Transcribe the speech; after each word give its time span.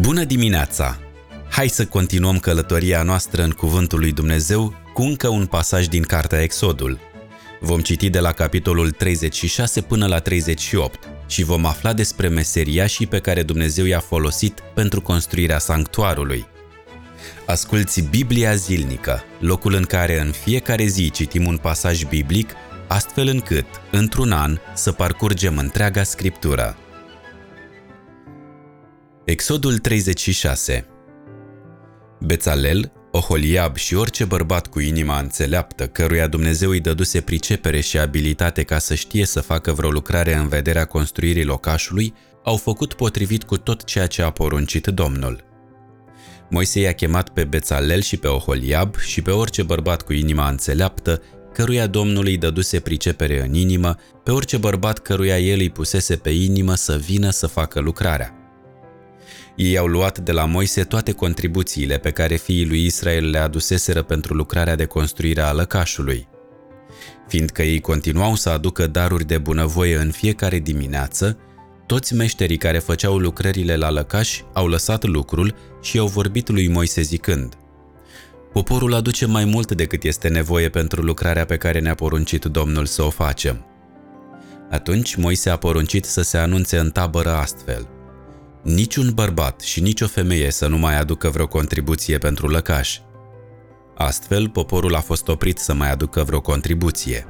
Bună 0.00 0.24
dimineața! 0.24 0.98
Hai 1.50 1.68
să 1.68 1.86
continuăm 1.86 2.38
călătoria 2.38 3.02
noastră 3.02 3.42
în 3.42 3.50
Cuvântul 3.50 3.98
lui 3.98 4.12
Dumnezeu 4.12 4.74
cu 4.94 5.02
încă 5.02 5.28
un 5.28 5.46
pasaj 5.46 5.86
din 5.86 6.02
Cartea 6.02 6.42
Exodul. 6.42 6.98
Vom 7.60 7.80
citi 7.80 8.10
de 8.10 8.20
la 8.20 8.32
capitolul 8.32 8.90
36 8.90 9.80
până 9.80 10.06
la 10.06 10.18
38 10.18 11.08
și 11.26 11.42
vom 11.42 11.66
afla 11.66 11.92
despre 11.92 12.28
meseriașii 12.28 13.06
pe 13.06 13.18
care 13.18 13.42
Dumnezeu 13.42 13.84
i-a 13.84 14.00
folosit 14.00 14.62
pentru 14.74 15.00
construirea 15.00 15.58
sanctuarului. 15.58 16.46
Asculți 17.46 18.00
Biblia 18.00 18.54
zilnică, 18.54 19.22
locul 19.38 19.74
în 19.74 19.84
care 19.84 20.20
în 20.20 20.30
fiecare 20.30 20.84
zi 20.84 21.10
citim 21.10 21.46
un 21.46 21.56
pasaj 21.56 22.04
biblic, 22.04 22.50
astfel 22.88 23.28
încât, 23.28 23.66
într-un 23.90 24.32
an, 24.32 24.58
să 24.74 24.92
parcurgem 24.92 25.58
întreaga 25.58 26.02
scriptură. 26.02 26.76
Exodul 29.30 29.78
36 29.78 30.86
Bețalel, 32.20 32.92
Oholiab 33.10 33.76
și 33.76 33.94
orice 33.94 34.24
bărbat 34.24 34.66
cu 34.66 34.80
inima 34.80 35.18
înțeleaptă, 35.18 35.86
căruia 35.86 36.26
Dumnezeu 36.26 36.70
îi 36.70 36.80
dăduse 36.80 37.20
pricepere 37.20 37.80
și 37.80 37.98
abilitate 37.98 38.62
ca 38.62 38.78
să 38.78 38.94
știe 38.94 39.24
să 39.24 39.40
facă 39.40 39.72
vreo 39.72 39.90
lucrare 39.90 40.34
în 40.34 40.48
vederea 40.48 40.84
construirii 40.84 41.44
locașului, 41.44 42.14
au 42.44 42.56
făcut 42.56 42.94
potrivit 42.94 43.44
cu 43.44 43.56
tot 43.56 43.84
ceea 43.84 44.06
ce 44.06 44.22
a 44.22 44.30
poruncit 44.30 44.86
Domnul. 44.86 45.44
Moise 46.48 46.80
i-a 46.80 46.92
chemat 46.92 47.28
pe 47.28 47.44
Bețalel 47.44 48.00
și 48.00 48.16
pe 48.16 48.26
Oholiab 48.26 48.96
și 48.98 49.22
pe 49.22 49.30
orice 49.30 49.62
bărbat 49.62 50.02
cu 50.02 50.12
inima 50.12 50.48
înțeleaptă, 50.48 51.22
căruia 51.52 51.86
Domnul 51.86 52.24
îi 52.24 52.36
dăduse 52.36 52.80
pricepere 52.80 53.44
în 53.46 53.54
inimă, 53.54 53.96
pe 54.24 54.30
orice 54.30 54.56
bărbat 54.56 54.98
căruia 54.98 55.38
el 55.38 55.58
îi 55.58 55.70
pusese 55.70 56.16
pe 56.16 56.30
inimă 56.30 56.74
să 56.74 56.96
vină 56.96 57.30
să 57.30 57.46
facă 57.46 57.80
lucrarea. 57.80 58.39
Ei 59.60 59.78
au 59.78 59.86
luat 59.86 60.18
de 60.18 60.32
la 60.32 60.44
Moise 60.44 60.84
toate 60.84 61.12
contribuțiile 61.12 61.98
pe 61.98 62.10
care 62.10 62.36
fiii 62.36 62.66
lui 62.66 62.84
Israel 62.84 63.30
le 63.30 63.38
aduseseră 63.38 64.02
pentru 64.02 64.34
lucrarea 64.34 64.74
de 64.74 64.84
construire 64.84 65.40
a 65.40 65.52
lăcașului. 65.52 66.28
Fiindcă 67.28 67.62
ei 67.62 67.80
continuau 67.80 68.34
să 68.34 68.48
aducă 68.48 68.86
daruri 68.86 69.26
de 69.26 69.38
bunăvoie 69.38 69.96
în 69.96 70.10
fiecare 70.10 70.58
dimineață, 70.58 71.38
toți 71.86 72.14
meșterii 72.14 72.56
care 72.56 72.78
făceau 72.78 73.18
lucrările 73.18 73.76
la 73.76 73.90
lăcaș 73.90 74.40
au 74.52 74.66
lăsat 74.66 75.04
lucrul 75.04 75.54
și 75.82 75.98
au 75.98 76.06
vorbit 76.06 76.48
lui 76.48 76.68
Moise 76.68 77.00
zicând 77.00 77.54
Poporul 78.52 78.94
aduce 78.94 79.26
mai 79.26 79.44
mult 79.44 79.72
decât 79.72 80.02
este 80.02 80.28
nevoie 80.28 80.68
pentru 80.68 81.02
lucrarea 81.02 81.44
pe 81.44 81.56
care 81.56 81.80
ne-a 81.80 81.94
poruncit 81.94 82.44
Domnul 82.44 82.86
să 82.86 83.02
o 83.02 83.10
facem. 83.10 83.66
Atunci 84.70 85.14
Moise 85.14 85.50
a 85.50 85.56
poruncit 85.56 86.04
să 86.04 86.22
se 86.22 86.38
anunțe 86.38 86.78
în 86.78 86.90
tabără 86.90 87.30
astfel– 87.30 87.88
niciun 88.62 89.10
bărbat 89.14 89.60
și 89.60 89.80
nicio 89.80 90.06
femeie 90.06 90.50
să 90.50 90.66
nu 90.66 90.78
mai 90.78 90.98
aducă 90.98 91.28
vreo 91.28 91.46
contribuție 91.46 92.18
pentru 92.18 92.48
lăcaș. 92.48 92.98
Astfel, 93.94 94.48
poporul 94.48 94.94
a 94.94 95.00
fost 95.00 95.28
oprit 95.28 95.58
să 95.58 95.74
mai 95.74 95.90
aducă 95.90 96.22
vreo 96.22 96.40
contribuție. 96.40 97.26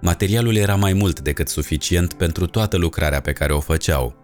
Materialul 0.00 0.56
era 0.56 0.74
mai 0.74 0.92
mult 0.92 1.20
decât 1.20 1.48
suficient 1.48 2.12
pentru 2.12 2.46
toată 2.46 2.76
lucrarea 2.76 3.20
pe 3.20 3.32
care 3.32 3.52
o 3.52 3.60
făceau. 3.60 4.14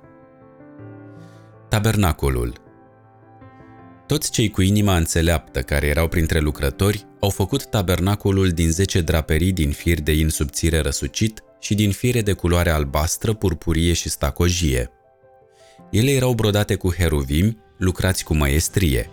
Tabernacolul 1.68 2.60
Toți 4.06 4.30
cei 4.30 4.50
cu 4.50 4.62
inima 4.62 4.96
înțeleaptă 4.96 5.60
care 5.60 5.86
erau 5.86 6.08
printre 6.08 6.38
lucrători 6.38 7.06
au 7.20 7.30
făcut 7.30 7.64
tabernacolul 7.64 8.50
din 8.50 8.70
zece 8.70 9.00
draperii 9.00 9.52
din 9.52 9.70
fir 9.70 10.00
de 10.00 10.12
in 10.12 10.28
subțire 10.28 10.80
răsucit 10.80 11.42
și 11.60 11.74
din 11.74 11.92
fire 11.92 12.22
de 12.22 12.32
culoare 12.32 12.70
albastră, 12.70 13.32
purpurie 13.32 13.92
și 13.92 14.08
stacojie– 14.08 14.90
ele 15.92 16.10
erau 16.10 16.32
brodate 16.32 16.74
cu 16.74 16.92
heruvimi, 16.92 17.56
lucrați 17.76 18.24
cu 18.24 18.34
măestrie. 18.34 19.10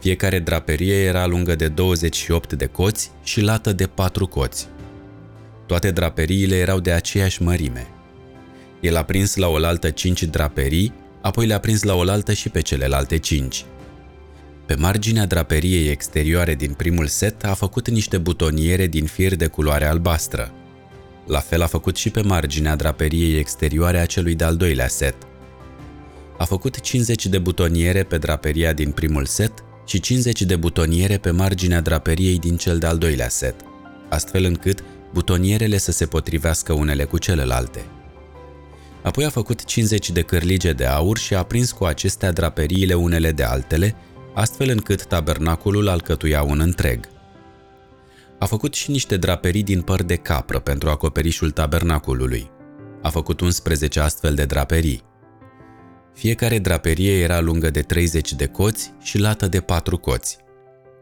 Fiecare 0.00 0.38
draperie 0.38 0.94
era 0.94 1.26
lungă 1.26 1.54
de 1.54 1.68
28 1.68 2.52
de 2.52 2.66
coți 2.66 3.10
și 3.22 3.40
lată 3.40 3.72
de 3.72 3.86
4 3.86 4.26
coți. 4.26 4.68
Toate 5.66 5.90
draperiile 5.90 6.56
erau 6.56 6.80
de 6.80 6.92
aceeași 6.92 7.42
mărime. 7.42 7.86
El 8.80 8.96
a 8.96 9.02
prins 9.02 9.36
la 9.36 9.48
oaltă 9.48 9.90
5 9.90 10.22
draperii, 10.22 10.92
apoi 11.22 11.46
le-a 11.46 11.58
prins 11.58 11.82
la 11.82 11.94
oaltă 11.94 12.32
și 12.32 12.48
pe 12.48 12.60
celelalte 12.60 13.16
5. 13.16 13.64
Pe 14.66 14.74
marginea 14.74 15.26
draperiei 15.26 15.88
exterioare 15.88 16.54
din 16.54 16.72
primul 16.72 17.06
set 17.06 17.44
a 17.44 17.54
făcut 17.54 17.88
niște 17.88 18.18
butoniere 18.18 18.86
din 18.86 19.04
fir 19.04 19.36
de 19.36 19.46
culoare 19.46 19.86
albastră. 19.86 20.52
La 21.26 21.38
fel 21.38 21.62
a 21.62 21.66
făcut 21.66 21.96
și 21.96 22.10
pe 22.10 22.20
marginea 22.20 22.76
draperiei 22.76 23.38
exterioare 23.38 23.98
a 23.98 24.06
celui 24.06 24.34
de-al 24.34 24.56
doilea 24.56 24.88
set– 24.88 25.14
a 26.42 26.44
făcut 26.44 26.80
50 26.80 27.26
de 27.26 27.38
butoniere 27.38 28.02
pe 28.02 28.18
draperia 28.18 28.72
din 28.72 28.90
primul 28.90 29.24
set 29.24 29.52
și 29.86 30.00
50 30.00 30.42
de 30.42 30.56
butoniere 30.56 31.18
pe 31.18 31.30
marginea 31.30 31.80
draperiei 31.80 32.38
din 32.38 32.56
cel 32.56 32.78
de-al 32.78 32.98
doilea 32.98 33.28
set, 33.28 33.54
astfel 34.08 34.44
încât 34.44 34.84
butonierele 35.12 35.78
să 35.78 35.92
se 35.92 36.06
potrivească 36.06 36.72
unele 36.72 37.04
cu 37.04 37.18
celelalte. 37.18 37.84
Apoi 39.02 39.24
a 39.24 39.28
făcut 39.28 39.64
50 39.64 40.10
de 40.10 40.22
cârlige 40.22 40.72
de 40.72 40.84
aur 40.84 41.18
și 41.18 41.34
a 41.34 41.42
prins 41.42 41.72
cu 41.72 41.84
acestea 41.84 42.32
draperiile 42.32 42.94
unele 42.94 43.32
de 43.32 43.42
altele, 43.42 43.94
astfel 44.34 44.68
încât 44.68 45.04
tabernaculul 45.04 45.88
alcătuia 45.88 46.42
un 46.42 46.60
întreg. 46.60 47.08
A 48.38 48.46
făcut 48.46 48.74
și 48.74 48.90
niște 48.90 49.16
draperii 49.16 49.62
din 49.62 49.82
păr 49.82 50.02
de 50.02 50.16
capră 50.16 50.58
pentru 50.58 50.88
acoperișul 50.88 51.50
tabernaculului. 51.50 52.50
A 53.02 53.08
făcut 53.08 53.40
11 53.40 54.00
astfel 54.00 54.34
de 54.34 54.44
draperii. 54.44 55.10
Fiecare 56.14 56.58
draperie 56.58 57.22
era 57.22 57.40
lungă 57.40 57.70
de 57.70 57.82
30 57.82 58.32
de 58.32 58.46
coți 58.46 58.92
și 59.02 59.18
lată 59.18 59.48
de 59.48 59.60
4 59.60 59.98
coți. 59.98 60.38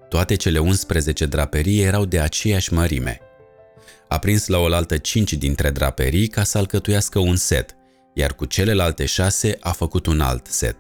Toate 0.09 0.35
cele 0.35 0.59
11 0.59 1.27
draperii 1.27 1.81
erau 1.81 2.05
de 2.05 2.21
aceeași 2.21 2.73
mărime. 2.73 3.21
A 4.09 4.19
prins 4.19 4.47
la 4.47 4.59
oaltă 4.59 4.97
5 4.97 5.33
dintre 5.33 5.71
draperii 5.71 6.27
ca 6.27 6.43
să 6.43 6.59
alcătuiască 6.59 7.19
un 7.19 7.37
set, 7.37 7.77
iar 8.15 8.35
cu 8.35 8.45
celelalte 8.45 9.05
6 9.05 9.57
a 9.61 9.71
făcut 9.71 10.07
un 10.07 10.21
alt 10.21 10.47
set. 10.47 10.77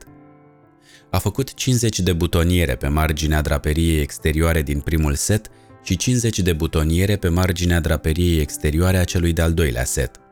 A 1.10 1.18
făcut 1.18 1.54
50 1.54 2.00
de 2.00 2.12
butoniere 2.12 2.74
pe 2.74 2.88
marginea 2.88 3.40
draperiei 3.40 4.00
exterioare 4.00 4.62
din 4.62 4.80
primul 4.80 5.14
set 5.14 5.50
și 5.82 5.96
50 5.96 6.38
de 6.38 6.52
butoniere 6.52 7.16
pe 7.16 7.28
marginea 7.28 7.80
draperiei 7.80 8.40
exterioare 8.40 8.96
a 8.96 9.04
celui 9.04 9.32
de-al 9.32 9.52
doilea 9.52 9.84
set– 9.84 10.20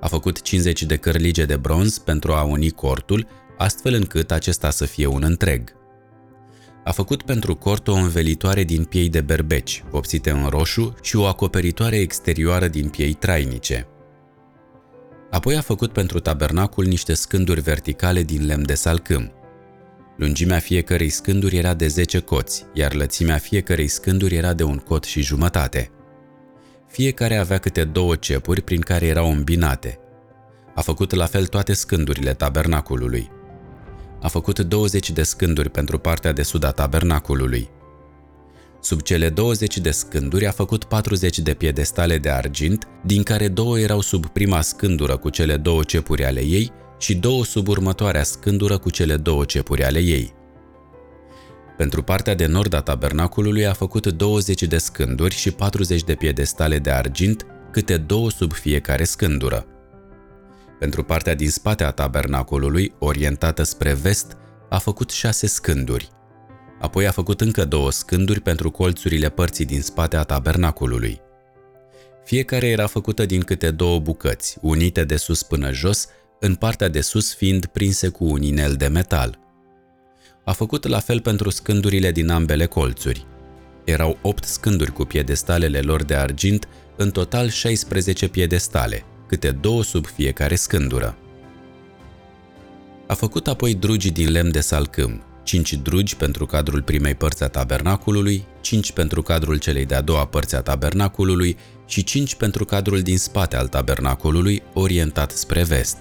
a 0.00 0.08
făcut 0.08 0.42
50 0.42 0.82
de 0.82 0.96
cărlige 0.96 1.44
de 1.44 1.56
bronz 1.56 1.98
pentru 1.98 2.32
a 2.32 2.42
uni 2.42 2.70
cortul, 2.70 3.26
astfel 3.58 3.94
încât 3.94 4.30
acesta 4.30 4.70
să 4.70 4.84
fie 4.84 5.06
un 5.06 5.22
întreg. 5.22 5.78
A 6.84 6.92
făcut 6.92 7.22
pentru 7.22 7.54
cort 7.54 7.88
o 7.88 7.92
învelitoare 7.92 8.64
din 8.64 8.84
piei 8.84 9.08
de 9.08 9.20
berbeci, 9.20 9.84
vopsite 9.90 10.30
în 10.30 10.46
roșu, 10.46 10.94
și 11.02 11.16
o 11.16 11.26
acoperitoare 11.26 11.96
exterioară 11.96 12.68
din 12.68 12.88
piei 12.88 13.12
trainice. 13.12 13.86
Apoi 15.30 15.56
a 15.56 15.60
făcut 15.60 15.92
pentru 15.92 16.20
tabernacul 16.20 16.84
niște 16.84 17.14
scânduri 17.14 17.60
verticale 17.60 18.22
din 18.22 18.46
lemn 18.46 18.66
de 18.66 18.74
salcâm. 18.74 19.32
Lungimea 20.16 20.58
fiecărei 20.58 21.08
scânduri 21.08 21.56
era 21.56 21.74
de 21.74 21.86
10 21.86 22.18
coți, 22.18 22.66
iar 22.72 22.94
lățimea 22.94 23.38
fiecărei 23.38 23.88
scânduri 23.88 24.34
era 24.34 24.52
de 24.52 24.62
un 24.62 24.76
cot 24.76 25.04
și 25.04 25.22
jumătate– 25.22 25.90
fiecare 26.90 27.36
avea 27.36 27.58
câte 27.58 27.84
două 27.84 28.16
cepuri 28.16 28.62
prin 28.62 28.80
care 28.80 29.06
erau 29.06 29.30
îmbinate. 29.30 29.98
A 30.74 30.80
făcut 30.80 31.14
la 31.14 31.26
fel 31.26 31.46
toate 31.46 31.72
scândurile 31.72 32.34
tabernaculului. 32.34 33.30
A 34.20 34.28
făcut 34.28 34.60
20 34.60 35.10
de 35.10 35.22
scânduri 35.22 35.70
pentru 35.70 35.98
partea 35.98 36.32
de 36.32 36.42
sud 36.42 36.64
a 36.64 36.70
tabernaculului. 36.70 37.68
Sub 38.80 39.02
cele 39.02 39.28
20 39.28 39.78
de 39.78 39.90
scânduri 39.90 40.46
a 40.46 40.50
făcut 40.50 40.84
40 40.84 41.38
de 41.38 41.54
piedestale 41.54 42.18
de 42.18 42.30
argint, 42.30 42.88
din 43.04 43.22
care 43.22 43.48
două 43.48 43.78
erau 43.78 44.00
sub 44.00 44.26
prima 44.26 44.60
scândură 44.60 45.16
cu 45.16 45.28
cele 45.28 45.56
două 45.56 45.82
cepuri 45.82 46.24
ale 46.24 46.40
ei 46.40 46.72
și 46.98 47.14
două 47.14 47.44
sub 47.44 47.68
următoarea 47.68 48.22
scândură 48.22 48.78
cu 48.78 48.90
cele 48.90 49.16
două 49.16 49.44
cepuri 49.44 49.84
ale 49.84 49.98
ei. 49.98 50.32
Pentru 51.80 52.02
partea 52.02 52.34
de 52.34 52.46
nord 52.46 52.72
a 52.72 52.80
tabernaculului 52.80 53.66
a 53.66 53.72
făcut 53.72 54.06
20 54.06 54.62
de 54.62 54.78
scânduri 54.78 55.34
și 55.34 55.50
40 55.50 56.02
de 56.02 56.14
piedestale 56.14 56.78
de 56.78 56.90
argint, 56.90 57.46
câte 57.70 57.96
două 57.96 58.30
sub 58.30 58.52
fiecare 58.52 59.04
scândură. 59.04 59.66
Pentru 60.78 61.04
partea 61.04 61.34
din 61.34 61.50
spate 61.50 61.84
a 61.84 61.90
tabernaculului, 61.90 62.92
orientată 62.98 63.62
spre 63.62 63.92
vest, 63.92 64.36
a 64.68 64.78
făcut 64.78 65.10
șase 65.10 65.46
scânduri. 65.46 66.08
Apoi 66.80 67.06
a 67.06 67.10
făcut 67.10 67.40
încă 67.40 67.64
două 67.64 67.90
scânduri 67.90 68.40
pentru 68.40 68.70
colțurile 68.70 69.28
părții 69.28 69.64
din 69.64 69.80
spate 69.80 70.16
a 70.16 70.22
tabernaculului. 70.22 71.20
Fiecare 72.24 72.68
era 72.68 72.86
făcută 72.86 73.26
din 73.26 73.40
câte 73.40 73.70
două 73.70 73.98
bucăți, 73.98 74.58
unite 74.60 75.04
de 75.04 75.16
sus 75.16 75.42
până 75.42 75.72
jos, 75.72 76.08
în 76.40 76.54
partea 76.54 76.88
de 76.88 77.00
sus 77.00 77.34
fiind 77.34 77.66
prinse 77.66 78.08
cu 78.08 78.24
un 78.24 78.42
inel 78.42 78.74
de 78.74 78.86
metal– 78.86 79.38
a 80.44 80.52
făcut 80.52 80.86
la 80.86 80.98
fel 80.98 81.20
pentru 81.20 81.50
scândurile 81.50 82.12
din 82.12 82.30
ambele 82.30 82.66
colțuri. 82.66 83.26
Erau 83.84 84.18
8 84.22 84.44
scânduri 84.44 84.92
cu 84.92 85.04
piedestalele 85.04 85.80
lor 85.80 86.02
de 86.02 86.14
argint, 86.14 86.68
în 86.96 87.10
total 87.10 87.48
16 87.48 88.28
piedestale, 88.28 89.04
câte 89.26 89.50
două 89.50 89.82
sub 89.82 90.06
fiecare 90.06 90.54
scândură. 90.54 91.16
A 93.06 93.14
făcut 93.14 93.48
apoi 93.48 93.74
drugi 93.74 94.10
din 94.10 94.30
lemn 94.30 94.50
de 94.50 94.60
salcâm, 94.60 95.22
5 95.42 95.72
drugi 95.72 96.16
pentru 96.16 96.46
cadrul 96.46 96.82
primei 96.82 97.14
părți 97.14 97.42
a 97.42 97.48
tabernaculului, 97.48 98.44
5 98.60 98.92
pentru 98.92 99.22
cadrul 99.22 99.56
celei 99.56 99.84
de-a 99.84 100.00
doua 100.00 100.26
părți 100.26 100.54
a 100.54 100.60
tabernaculului 100.60 101.56
și 101.86 102.04
5 102.04 102.34
pentru 102.34 102.64
cadrul 102.64 103.00
din 103.00 103.18
spate 103.18 103.56
al 103.56 103.66
tabernaculului, 103.68 104.62
orientat 104.72 105.30
spre 105.30 105.62
vest. 105.62 105.96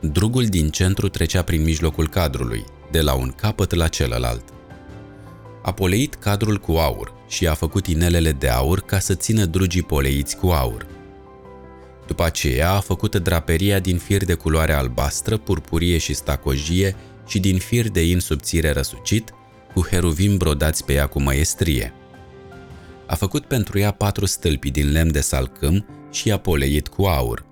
Drugul 0.00 0.44
din 0.44 0.68
centru 0.68 1.08
trecea 1.08 1.42
prin 1.42 1.62
mijlocul 1.62 2.08
cadrului, 2.08 2.64
de 2.92 3.00
la 3.00 3.14
un 3.14 3.32
capăt 3.36 3.74
la 3.74 3.88
celălalt. 3.88 4.44
A 5.62 5.72
poleit 5.72 6.14
cadrul 6.14 6.58
cu 6.58 6.72
aur 6.72 7.12
și 7.28 7.46
a 7.46 7.54
făcut 7.54 7.86
inelele 7.86 8.32
de 8.32 8.48
aur 8.48 8.80
ca 8.80 8.98
să 8.98 9.14
țină 9.14 9.44
drugii 9.44 9.82
poleiți 9.82 10.36
cu 10.36 10.46
aur. 10.46 10.86
După 12.06 12.24
aceea 12.24 12.72
a 12.72 12.80
făcut 12.80 13.16
draperia 13.16 13.78
din 13.78 13.98
fir 13.98 14.24
de 14.24 14.34
culoare 14.34 14.72
albastră, 14.72 15.36
purpurie 15.36 15.98
și 15.98 16.14
stacojie 16.14 16.96
și 17.26 17.40
din 17.40 17.58
fir 17.58 17.88
de 17.88 18.06
in 18.06 18.20
subțire 18.20 18.70
răsucit, 18.70 19.32
cu 19.74 19.86
heruvim 19.90 20.36
brodați 20.36 20.84
pe 20.84 20.92
ea 20.92 21.06
cu 21.06 21.20
măestrie. 21.20 21.92
A 23.06 23.14
făcut 23.14 23.44
pentru 23.44 23.78
ea 23.78 23.90
patru 23.90 24.26
stâlpi 24.26 24.70
din 24.70 24.92
lemn 24.92 25.12
de 25.12 25.20
salcâm 25.20 25.86
și 26.10 26.32
a 26.32 26.38
poleit 26.38 26.88
cu 26.88 27.04
aur. 27.04 27.44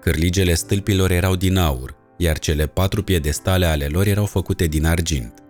Cârligele 0.00 0.54
stâlpilor 0.54 1.10
erau 1.10 1.36
din 1.36 1.56
aur, 1.56 1.96
iar 2.18 2.38
cele 2.38 2.66
patru 2.66 3.02
piedestale 3.02 3.66
ale 3.66 3.86
lor 3.86 4.06
erau 4.06 4.26
făcute 4.26 4.66
din 4.66 4.84
argint. 4.84 5.42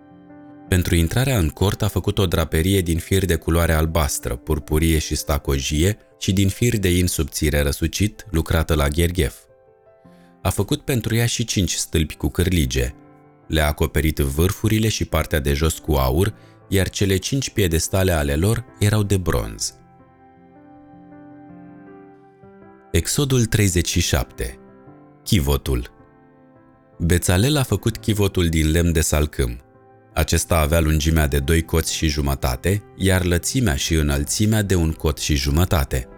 Pentru 0.68 0.94
intrarea 0.94 1.38
în 1.38 1.48
cort 1.48 1.82
a 1.82 1.88
făcut 1.88 2.18
o 2.18 2.26
draperie 2.26 2.80
din 2.80 2.98
fir 2.98 3.24
de 3.24 3.34
culoare 3.34 3.72
albastră, 3.72 4.36
purpurie 4.36 4.98
și 4.98 5.14
stacojie 5.14 5.98
și 6.18 6.32
din 6.32 6.48
fir 6.48 6.78
de 6.78 6.98
in 6.98 7.06
subțire 7.06 7.60
răsucit, 7.60 8.26
lucrată 8.30 8.74
la 8.74 8.88
gherghef. 8.88 9.36
A 10.42 10.50
făcut 10.50 10.80
pentru 10.80 11.14
ea 11.14 11.26
și 11.26 11.44
cinci 11.44 11.72
stâlpi 11.72 12.16
cu 12.16 12.28
cârlige. 12.28 12.94
Le-a 13.46 13.66
acoperit 13.66 14.18
vârfurile 14.18 14.88
și 14.88 15.04
partea 15.04 15.40
de 15.40 15.52
jos 15.52 15.78
cu 15.78 15.92
aur, 15.92 16.34
iar 16.68 16.88
cele 16.88 17.16
cinci 17.16 17.50
piedestale 17.50 18.12
ale 18.12 18.34
lor 18.34 18.64
erau 18.78 19.02
de 19.02 19.16
bronz. 19.16 19.74
Exodul 22.90 23.44
37 23.44 24.58
Chivotul 25.22 25.97
Bețalel 27.00 27.56
a 27.56 27.62
făcut 27.62 27.96
chivotul 27.96 28.48
din 28.48 28.70
lemn 28.70 28.92
de 28.92 29.00
salcâm. 29.00 29.60
Acesta 30.14 30.58
avea 30.58 30.80
lungimea 30.80 31.26
de 31.26 31.38
doi 31.38 31.62
coți 31.62 31.94
și 31.94 32.06
jumătate, 32.06 32.82
iar 32.96 33.24
lățimea 33.24 33.74
și 33.74 33.94
înălțimea 33.94 34.62
de 34.62 34.74
un 34.74 34.92
cot 34.92 35.18
și 35.18 35.34
jumătate. 35.34 36.08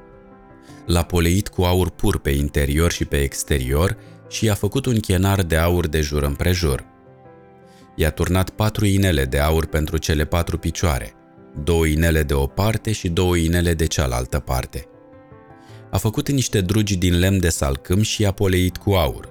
L-a 0.86 1.02
poleit 1.02 1.48
cu 1.48 1.62
aur 1.62 1.90
pur 1.90 2.18
pe 2.18 2.30
interior 2.30 2.90
și 2.90 3.04
pe 3.04 3.22
exterior 3.22 3.96
și 4.28 4.44
i-a 4.44 4.54
făcut 4.54 4.86
un 4.86 5.00
chenar 5.00 5.42
de 5.42 5.56
aur 5.56 5.86
de 5.86 6.00
jur 6.00 6.22
împrejur. 6.22 6.84
I-a 7.96 8.10
turnat 8.10 8.50
patru 8.50 8.84
inele 8.84 9.24
de 9.24 9.38
aur 9.38 9.66
pentru 9.66 9.96
cele 9.96 10.24
patru 10.24 10.58
picioare, 10.58 11.12
două 11.64 11.86
inele 11.86 12.22
de 12.22 12.34
o 12.34 12.46
parte 12.46 12.92
și 12.92 13.08
două 13.08 13.36
inele 13.36 13.74
de 13.74 13.86
cealaltă 13.86 14.38
parte. 14.38 14.84
A 15.90 15.96
făcut 15.96 16.30
niște 16.30 16.60
drugi 16.60 16.96
din 16.96 17.18
lemn 17.18 17.40
de 17.40 17.48
salcâm 17.48 18.02
și 18.02 18.22
i-a 18.22 18.32
poleit 18.32 18.76
cu 18.76 18.90
aur. 18.92 19.29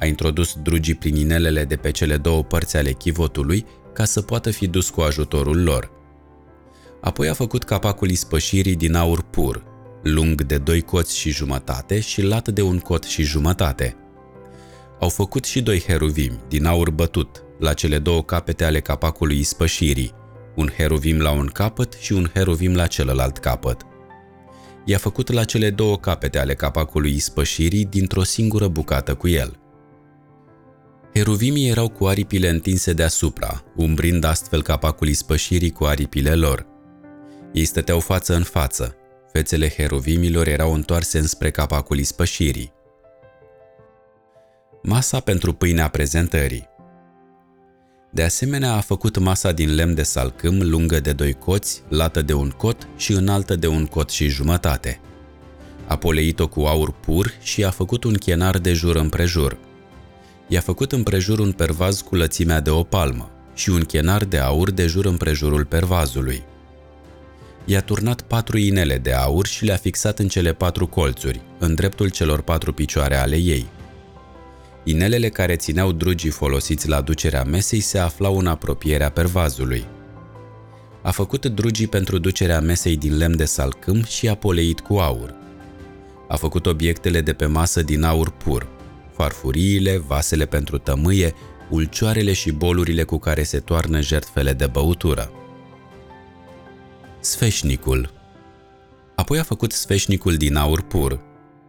A 0.00 0.06
introdus 0.06 0.56
drugii 0.62 0.94
prin 0.94 1.16
inelele 1.16 1.64
de 1.64 1.76
pe 1.76 1.90
cele 1.90 2.16
două 2.16 2.42
părți 2.42 2.76
ale 2.76 2.92
chivotului 2.92 3.66
ca 3.92 4.04
să 4.04 4.22
poată 4.22 4.50
fi 4.50 4.66
dus 4.66 4.90
cu 4.90 5.00
ajutorul 5.00 5.62
lor. 5.62 5.90
Apoi 7.00 7.28
a 7.28 7.34
făcut 7.34 7.64
capacul 7.64 8.10
ispășirii 8.10 8.76
din 8.76 8.94
aur 8.94 9.22
pur, 9.22 9.64
lung 10.02 10.42
de 10.42 10.58
doi 10.58 10.80
coți 10.80 11.16
și 11.16 11.30
jumătate 11.30 12.00
și 12.00 12.22
lat 12.22 12.48
de 12.48 12.62
un 12.62 12.78
cot 12.78 13.04
și 13.04 13.22
jumătate. 13.22 13.96
Au 15.00 15.08
făcut 15.08 15.44
și 15.44 15.62
doi 15.62 15.80
heruvimi 15.86 16.40
din 16.48 16.66
aur 16.66 16.90
bătut 16.90 17.42
la 17.58 17.72
cele 17.72 17.98
două 17.98 18.22
capete 18.22 18.64
ale 18.64 18.80
capacului 18.80 19.38
ispășirii, 19.38 20.14
un 20.56 20.68
heruvim 20.76 21.18
la 21.18 21.30
un 21.30 21.46
capăt 21.46 21.96
și 22.00 22.12
un 22.12 22.30
heruvim 22.34 22.74
la 22.74 22.86
celălalt 22.86 23.38
capăt. 23.38 23.86
I-a 24.84 24.98
făcut 24.98 25.32
la 25.32 25.44
cele 25.44 25.70
două 25.70 25.98
capete 25.98 26.38
ale 26.38 26.54
capacului 26.54 27.14
ispășirii 27.14 27.84
dintr-o 27.84 28.22
singură 28.22 28.68
bucată 28.68 29.14
cu 29.14 29.28
el. 29.28 29.58
Heruvimii 31.14 31.68
erau 31.68 31.88
cu 31.88 32.06
aripile 32.06 32.48
întinse 32.48 32.92
deasupra, 32.92 33.64
umbrind 33.76 34.24
astfel 34.24 34.62
capacul 34.62 35.08
ispășirii 35.08 35.70
cu 35.70 35.84
aripile 35.84 36.34
lor. 36.34 36.66
Ei 37.52 37.64
stăteau 37.64 38.00
față 38.00 38.34
în 38.34 38.42
față. 38.42 38.96
Fețele 39.32 39.68
heruvimilor 39.68 40.46
erau 40.46 40.74
întoarse 40.74 41.18
înspre 41.18 41.50
capacul 41.50 41.98
ispășirii. 41.98 42.72
Masa 44.82 45.20
pentru 45.20 45.52
pâinea 45.52 45.88
prezentării 45.88 46.68
De 48.12 48.22
asemenea, 48.22 48.72
a 48.72 48.80
făcut 48.80 49.18
masa 49.18 49.52
din 49.52 49.74
lemn 49.74 49.94
de 49.94 50.02
salcâm 50.02 50.62
lungă 50.62 51.00
de 51.00 51.12
doi 51.12 51.32
coți, 51.32 51.82
lată 51.88 52.22
de 52.22 52.32
un 52.32 52.50
cot 52.50 52.88
și 52.96 53.12
înaltă 53.12 53.56
de 53.56 53.66
un 53.66 53.86
cot 53.86 54.10
și 54.10 54.28
jumătate. 54.28 55.00
A 55.86 55.96
poleit-o 55.96 56.48
cu 56.48 56.60
aur 56.60 56.92
pur 56.92 57.32
și 57.42 57.64
a 57.64 57.70
făcut 57.70 58.04
un 58.04 58.14
chenar 58.14 58.58
de 58.58 58.72
jur 58.72 58.96
împrejur– 58.96 59.58
i-a 60.50 60.60
făcut 60.60 60.92
împrejur 60.92 61.38
un 61.38 61.52
pervaz 61.52 62.00
cu 62.00 62.14
lățimea 62.14 62.60
de 62.60 62.70
o 62.70 62.82
palmă 62.82 63.30
și 63.54 63.70
un 63.70 63.80
chenar 63.80 64.24
de 64.24 64.38
aur 64.38 64.70
de 64.70 64.86
jur 64.86 65.04
împrejurul 65.04 65.64
pervazului. 65.64 66.42
I-a 67.64 67.80
turnat 67.80 68.20
patru 68.20 68.58
inele 68.58 68.98
de 68.98 69.12
aur 69.12 69.46
și 69.46 69.64
le-a 69.64 69.76
fixat 69.76 70.18
în 70.18 70.28
cele 70.28 70.52
patru 70.52 70.86
colțuri, 70.86 71.40
în 71.58 71.74
dreptul 71.74 72.08
celor 72.08 72.40
patru 72.40 72.72
picioare 72.72 73.16
ale 73.16 73.36
ei. 73.36 73.66
Inelele 74.84 75.28
care 75.28 75.56
țineau 75.56 75.92
drugii 75.92 76.30
folosiți 76.30 76.88
la 76.88 77.00
ducerea 77.00 77.44
mesei 77.44 77.80
se 77.80 77.98
aflau 77.98 78.38
în 78.38 78.46
apropierea 78.46 79.10
pervazului. 79.10 79.84
A 81.02 81.10
făcut 81.10 81.46
drugii 81.46 81.86
pentru 81.86 82.18
ducerea 82.18 82.60
mesei 82.60 82.96
din 82.96 83.16
lemn 83.16 83.36
de 83.36 83.44
salcâm 83.44 84.04
și 84.04 84.28
a 84.28 84.34
poleit 84.34 84.80
cu 84.80 84.96
aur. 84.96 85.34
A 86.28 86.36
făcut 86.36 86.66
obiectele 86.66 87.20
de 87.20 87.32
pe 87.32 87.46
masă 87.46 87.82
din 87.82 88.02
aur 88.02 88.30
pur, 88.30 88.68
farfuriile, 89.20 89.96
vasele 89.96 90.46
pentru 90.46 90.78
tămâie, 90.78 91.34
ulcioarele 91.70 92.32
și 92.32 92.50
bolurile 92.50 93.02
cu 93.02 93.18
care 93.18 93.42
se 93.42 93.58
toarnă 93.58 94.00
jertfele 94.00 94.52
de 94.52 94.66
băutură. 94.66 95.32
Sfeșnicul 97.20 98.12
Apoi 99.16 99.38
a 99.38 99.42
făcut 99.42 99.72
sfeșnicul 99.72 100.36
din 100.36 100.56
aur 100.56 100.82
pur. 100.82 101.20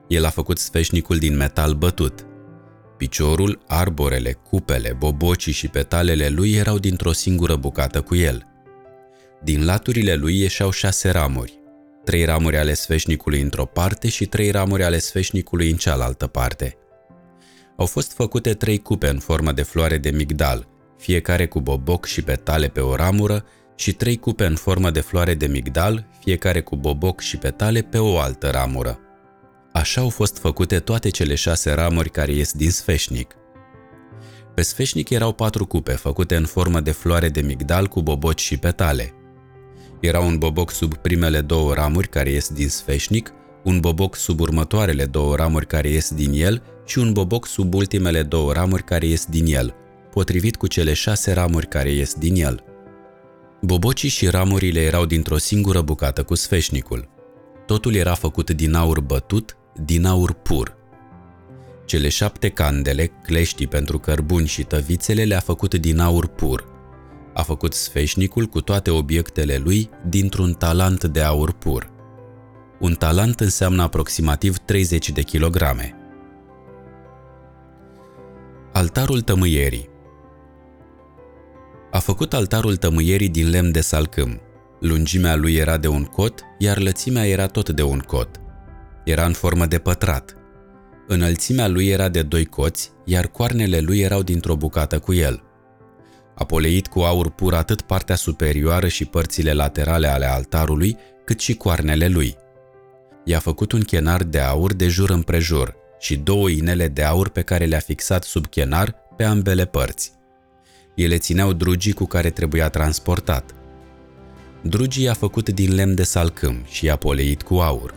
El 0.08 0.26
a 0.26 0.30
făcut 0.30 0.58
sfeșnicul 0.58 1.18
din 1.18 1.36
metal 1.38 1.74
bătut. 1.74 2.26
Piciorul, 2.98 3.60
arborele, 3.68 4.32
cupele, 4.32 4.96
bobocii 4.98 5.52
și 5.52 5.68
petalele 5.68 6.30
lui 6.30 6.54
erau 6.54 6.78
dintr-o 6.78 7.12
singură 7.12 7.56
bucată 7.56 8.02
cu 8.02 8.16
el. 8.16 8.48
Din 9.44 9.66
laturile 9.66 10.16
lui 10.16 10.40
ieșeau 10.40 10.70
șase 10.70 11.10
ramuri, 11.10 11.60
trei 12.04 12.26
ramuri 12.26 12.58
ale 12.58 12.74
sfeșnicului 12.74 13.42
într-o 13.42 13.66
parte 13.66 14.10
și 14.10 14.26
trei 14.26 14.52
ramuri 14.52 14.84
ale 14.84 14.98
sfeșnicului 14.98 15.70
în 15.70 15.78
cealaltă 15.78 16.28
parte– 16.28 16.76
au 17.82 17.88
fost 17.88 18.12
făcute 18.12 18.54
trei 18.54 18.78
cupe 18.78 19.08
în 19.08 19.20
formă 19.20 19.52
de 19.52 19.62
floare 19.62 19.98
de 19.98 20.10
migdal, 20.10 20.68
fiecare 20.98 21.48
cu 21.48 21.60
boboc 21.60 22.06
și 22.06 22.22
petale 22.22 22.68
pe 22.68 22.80
o 22.80 22.96
ramură, 22.96 23.46
și 23.76 23.94
trei 23.94 24.18
cupe 24.18 24.46
în 24.46 24.56
formă 24.56 24.90
de 24.90 25.00
floare 25.00 25.34
de 25.34 25.48
migdal, 25.48 26.08
fiecare 26.20 26.62
cu 26.62 26.76
boboc 26.76 27.20
și 27.20 27.38
petale 27.38 27.82
pe 27.82 27.98
o 27.98 28.20
altă 28.20 28.50
ramură. 28.50 29.00
Așa 29.74 30.02
au 30.02 30.10
fost 30.10 30.38
făcute 30.38 30.80
toate 30.80 31.10
cele 31.10 31.36
șase 31.36 31.72
ramuri 31.72 32.10
care 32.10 32.32
ies 32.32 32.52
din 32.52 32.72
sfeșnic. 32.72 33.36
Pe 34.56 34.62
sfeșnic 34.62 35.10
erau 35.10 35.34
patru 35.34 35.66
cupe 35.66 35.92
făcute 35.92 36.36
în 36.36 36.46
formă 36.46 36.80
de 36.80 36.92
floare 36.92 37.30
de 37.30 37.42
migdal 37.42 37.88
cu 37.88 38.02
boboci 38.02 38.42
și 38.42 38.58
petale. 38.58 39.14
Era 40.00 40.20
un 40.20 40.38
boboc 40.38 40.72
sub 40.72 40.96
primele 40.96 41.42
două 41.42 41.74
ramuri 41.74 42.08
care 42.08 42.30
ies 42.30 42.50
din 42.50 42.70
sfeșnic, 42.70 43.34
un 43.64 43.80
boboc 43.80 44.16
sub 44.16 44.40
următoarele 44.40 45.06
două 45.06 45.36
ramuri 45.36 45.68
care 45.68 45.90
ies 45.90 46.14
din 46.14 46.32
el 46.34 46.64
și 46.86 47.00
un 47.00 47.14
boboc 47.14 47.48
sub 47.48 47.74
ultimele 47.74 48.24
două 48.24 48.54
ramuri 48.54 48.84
care 48.84 49.06
ies 49.06 49.26
din 49.26 49.46
el, 49.46 49.76
potrivit 50.12 50.56
cu 50.56 50.68
cele 50.68 50.94
șase 50.94 51.32
ramuri 51.34 51.68
care 51.68 51.92
ies 51.92 52.14
din 52.14 52.36
el. 52.36 52.64
Bobocii 53.62 54.10
și 54.10 54.28
ramurile 54.28 54.82
erau 54.82 55.06
dintr-o 55.06 55.38
singură 55.38 55.82
bucată 55.82 56.24
cu 56.24 56.36
sfeșnicul. 56.36 57.10
Totul 57.66 57.96
era 57.96 58.14
făcut 58.14 58.50
din 58.50 58.74
aur 58.74 59.00
bătut, 59.00 59.58
din 59.84 60.06
aur 60.06 60.34
pur. 60.34 60.78
Cele 61.86 62.10
șapte 62.10 62.50
candele, 62.50 63.12
cleștii 63.24 63.68
pentru 63.68 64.00
cărbuni 64.00 64.48
și 64.48 64.64
tăvițele 64.64 65.24
le-a 65.24 65.40
făcut 65.40 65.76
din 65.76 66.00
aur 66.00 66.28
pur. 66.28 66.70
A 67.34 67.42
făcut 67.42 67.74
sfeșnicul 67.74 68.46
cu 68.46 68.62
toate 68.62 68.90
obiectele 68.90 69.58
lui 69.64 69.90
dintr-un 70.10 70.54
talant 70.54 71.04
de 71.04 71.22
aur 71.22 71.52
pur. 71.52 71.90
Un 72.80 72.94
talant 72.94 73.40
înseamnă 73.40 73.82
aproximativ 73.82 74.58
30 74.58 75.10
de 75.10 75.22
kilograme. 75.22 76.01
Altarul 78.74 79.22
tămâierii 79.22 79.90
A 81.92 82.00
făcut 82.00 82.34
altarul 82.34 82.76
tămâierii 82.76 83.30
din 83.30 83.50
lemn 83.50 83.72
de 83.72 83.82
salcâm. 83.82 84.42
Lungimea 84.80 85.36
lui 85.36 85.56
era 85.56 85.78
de 85.78 85.88
un 85.88 86.04
cot, 86.04 86.42
iar 86.58 86.80
lățimea 86.80 87.28
era 87.28 87.48
tot 87.48 87.70
de 87.70 87.82
un 87.84 88.00
cot. 88.00 88.42
Era 89.06 89.26
în 89.26 89.34
formă 89.34 89.66
de 89.66 89.78
pătrat. 89.78 90.36
Înălțimea 91.08 91.68
lui 91.68 91.88
era 91.88 92.10
de 92.10 92.22
doi 92.22 92.46
coți, 92.46 92.92
iar 93.06 93.28
coarnele 93.28 93.80
lui 93.80 94.00
erau 94.00 94.22
dintr-o 94.22 94.56
bucată 94.56 95.00
cu 95.00 95.14
el. 95.14 95.44
A 96.36 96.46
poleit 96.46 96.88
cu 96.88 97.00
aur 97.00 97.30
pur 97.30 97.54
atât 97.54 97.82
partea 97.82 98.16
superioară 98.16 98.88
și 98.88 99.06
părțile 99.06 99.54
laterale 99.54 100.08
ale 100.08 100.26
altarului, 100.26 100.98
cât 101.26 101.40
și 101.40 101.54
coarnele 101.54 102.08
lui. 102.08 102.36
I-a 103.24 103.40
făcut 103.40 103.72
un 103.72 103.82
chenar 103.82 104.24
de 104.24 104.40
aur 104.40 104.74
de 104.74 104.88
jur 104.88 105.10
împrejur 105.10 105.80
și 106.02 106.16
două 106.18 106.50
inele 106.50 106.88
de 106.88 107.04
aur 107.04 107.30
pe 107.30 107.42
care 107.42 107.66
le-a 107.66 107.80
fixat 107.80 108.24
sub 108.24 108.48
chenar 108.48 108.96
pe 109.16 109.24
ambele 109.24 109.66
părți. 109.66 110.12
Ele 110.96 111.18
țineau 111.18 111.54
drugii 111.54 111.94
cu 111.94 112.06
care 112.06 112.30
trebuia 112.30 112.70
transportat. 112.70 113.56
Drugii 114.62 115.10
a 115.10 115.14
făcut 115.14 115.50
din 115.50 115.76
lemn 115.76 115.96
de 115.96 116.04
salcâm 116.04 116.66
și 116.68 116.86
i-a 116.86 116.96
poleit 116.96 117.42
cu 117.42 117.56
aur. 117.56 117.94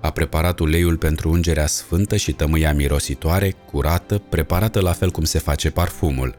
A 0.00 0.10
preparat 0.10 0.58
uleiul 0.58 0.96
pentru 0.96 1.30
ungerea 1.30 1.66
sfântă 1.66 2.16
și 2.16 2.32
tămâia 2.32 2.74
mirositoare, 2.74 3.54
curată, 3.70 4.18
preparată 4.18 4.80
la 4.80 4.92
fel 4.92 5.10
cum 5.10 5.24
se 5.24 5.38
face 5.38 5.70
parfumul. 5.70 6.36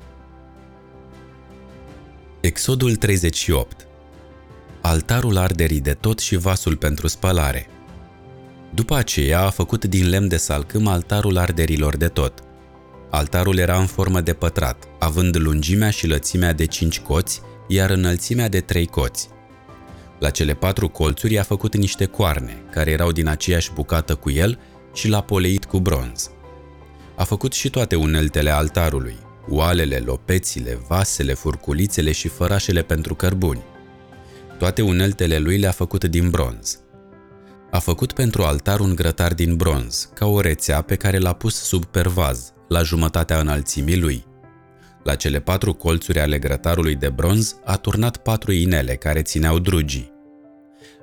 Exodul 2.42 2.96
38 2.96 3.88
Altarul 4.82 5.38
arderii 5.38 5.82
de 5.82 5.94
tot 5.94 6.20
și 6.20 6.36
vasul 6.36 6.76
pentru 6.76 7.08
spălare. 7.08 7.68
După 8.74 8.96
aceea 8.96 9.42
a 9.42 9.50
făcut 9.50 9.86
din 9.86 10.10
lemn 10.10 10.28
de 10.28 10.38
salcâm 10.38 10.88
altarul 10.88 11.38
arderilor 11.38 11.98
de 11.98 12.08
tot. 12.08 12.40
Altarul 13.10 13.58
era 13.58 13.80
în 13.80 13.86
formă 13.86 14.22
de 14.22 14.34
pătrat, 14.34 14.84
având 15.00 15.38
lungimea 15.38 15.90
și 15.90 16.08
lățimea 16.08 16.54
de 16.54 16.66
cinci 16.66 17.00
coți, 17.00 17.42
iar 17.68 17.90
înălțimea 17.90 18.50
de 18.50 18.60
trei 18.60 18.86
coți. 18.86 19.30
La 20.20 20.30
cele 20.30 20.54
patru 20.54 20.90
colțuri 20.90 21.40
a 21.40 21.44
făcut 21.44 21.76
niște 21.76 22.06
coarne, 22.06 22.64
care 22.72 22.92
erau 22.92 23.12
din 23.12 23.28
aceeași 23.28 23.72
bucată 23.74 24.16
cu 24.16 24.30
el 24.30 24.60
și 24.94 25.08
l-a 25.08 25.22
poleit 25.22 25.66
cu 25.66 25.80
bronz. 25.80 26.32
A 27.16 27.24
făcut 27.24 27.54
și 27.54 27.70
toate 27.70 27.96
uneltele 27.96 28.50
altarului, 28.50 29.16
oalele, 29.50 29.98
lopețile, 30.06 30.80
vasele, 30.88 31.34
furculițele 31.34 32.12
și 32.12 32.28
fărașele 32.28 32.82
pentru 32.82 33.16
cărbuni. 33.16 33.64
Toate 34.58 34.82
uneltele 34.82 35.38
lui 35.38 35.58
le-a 35.58 35.72
făcut 35.72 36.04
din 36.04 36.30
bronz. 36.30 36.80
A 37.72 37.80
făcut 37.80 38.14
pentru 38.14 38.44
altar 38.44 38.80
un 38.80 38.96
grătar 38.96 39.34
din 39.34 39.56
bronz, 39.56 40.10
ca 40.14 40.26
o 40.26 40.40
rețea 40.40 40.82
pe 40.82 40.96
care 40.96 41.18
l-a 41.18 41.34
pus 41.34 41.56
sub 41.56 41.86
pervaz, 41.86 42.54
la 42.68 42.82
jumătatea 42.82 43.40
înălțimii 43.40 44.00
lui. 44.00 44.26
La 45.04 45.16
cele 45.16 45.40
patru 45.40 45.74
colțuri 45.74 46.20
ale 46.20 46.40
grătarului 46.40 46.96
de 46.96 47.10
bronz 47.10 47.60
a 47.66 47.76
turnat 47.76 48.18
patru 48.18 48.52
inele 48.52 48.96
care 48.96 49.22
țineau 49.22 49.60
drugii. 49.60 50.12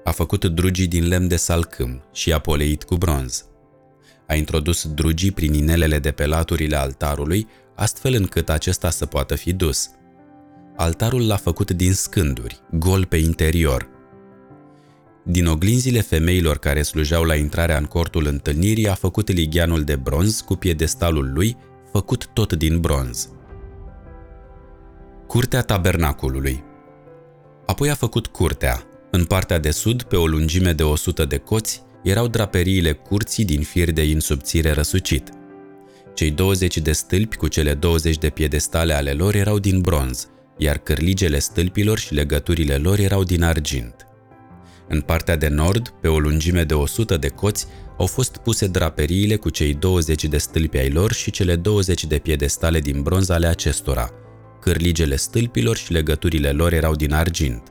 A 0.04 0.10
făcut 0.10 0.44
drugii 0.44 0.86
din 0.86 1.08
lemn 1.08 1.28
de 1.28 1.36
salcâm 1.36 2.02
și 2.12 2.32
a 2.32 2.38
poleit 2.38 2.82
cu 2.82 2.96
bronz. 2.96 3.44
A 4.26 4.34
introdus 4.34 4.88
drugii 4.88 5.32
prin 5.32 5.54
inelele 5.54 5.98
de 5.98 6.10
pe 6.10 6.26
laturile 6.26 6.76
altarului, 6.76 7.46
astfel 7.74 8.14
încât 8.14 8.48
acesta 8.48 8.90
să 8.90 9.06
poată 9.06 9.34
fi 9.34 9.52
dus. 9.52 9.90
Altarul 10.76 11.26
l-a 11.26 11.36
făcut 11.36 11.70
din 11.70 11.92
scânduri, 11.92 12.60
gol 12.70 13.04
pe 13.04 13.16
interior. 13.16 13.93
Din 15.26 15.46
oglinzile 15.46 16.00
femeilor 16.00 16.58
care 16.58 16.82
slujeau 16.82 17.24
la 17.24 17.34
intrarea 17.34 17.76
în 17.76 17.84
cortul 17.84 18.26
întâlnirii 18.26 18.88
a 18.88 18.94
făcut 18.94 19.32
ligheanul 19.32 19.82
de 19.82 19.96
bronz 19.96 20.40
cu 20.40 20.54
piedestalul 20.54 21.32
lui, 21.32 21.56
făcut 21.92 22.26
tot 22.32 22.52
din 22.52 22.80
bronz. 22.80 23.28
Curtea 25.26 25.62
tabernaculului 25.62 26.64
Apoi 27.66 27.90
a 27.90 27.94
făcut 27.94 28.26
curtea. 28.26 28.82
În 29.10 29.24
partea 29.24 29.58
de 29.58 29.70
sud, 29.70 30.02
pe 30.02 30.16
o 30.16 30.26
lungime 30.26 30.72
de 30.72 30.82
100 30.82 31.24
de 31.24 31.36
coți, 31.36 31.82
erau 32.02 32.28
draperiile 32.28 32.92
curții 32.92 33.44
din 33.44 33.62
fir 33.62 33.92
de 33.92 34.02
in 34.02 34.20
subțire 34.20 34.70
răsucit. 34.70 35.28
Cei 36.14 36.30
20 36.30 36.78
de 36.78 36.92
stâlpi 36.92 37.36
cu 37.36 37.48
cele 37.48 37.74
20 37.74 38.18
de 38.18 38.30
piedestale 38.30 38.92
ale 38.92 39.12
lor 39.12 39.34
erau 39.34 39.58
din 39.58 39.80
bronz, 39.80 40.28
iar 40.58 40.78
cârligele 40.78 41.38
stâlpilor 41.38 41.98
și 41.98 42.14
legăturile 42.14 42.76
lor 42.76 42.98
erau 42.98 43.22
din 43.24 43.42
argint. 43.42 44.03
În 44.88 45.00
partea 45.00 45.36
de 45.36 45.48
nord, 45.48 45.88
pe 46.00 46.08
o 46.08 46.18
lungime 46.18 46.64
de 46.64 46.74
100 46.74 47.16
de 47.16 47.28
coți, 47.28 47.66
au 47.98 48.06
fost 48.06 48.36
puse 48.36 48.66
draperiile 48.66 49.36
cu 49.36 49.50
cei 49.50 49.74
20 49.74 50.24
de 50.24 50.38
stâlpi 50.38 50.78
ai 50.78 50.90
lor 50.90 51.12
și 51.12 51.30
cele 51.30 51.56
20 51.56 52.04
de 52.04 52.18
piedestale 52.18 52.80
din 52.80 53.02
bronz 53.02 53.28
ale 53.28 53.46
acestora– 53.46 54.10
cârligele 54.64 55.16
stâlpilor 55.16 55.76
și 55.76 55.92
legăturile 55.92 56.50
lor 56.50 56.72
erau 56.72 56.94
din 56.94 57.12
argint. 57.12 57.62